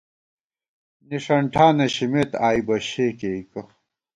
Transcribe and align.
نِݭن 1.07 1.43
ٹھانہ 1.53 1.87
شِمېت 1.95 2.31
آئی 2.47 2.61
بہ 2.67 2.75
شےکېئیکہ 2.89 3.61